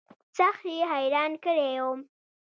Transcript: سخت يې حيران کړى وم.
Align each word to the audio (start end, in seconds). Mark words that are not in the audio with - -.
سخت 0.37 0.63
يې 0.71 0.79
حيران 0.91 1.31
کړى 1.43 1.69
وم. 1.83 1.99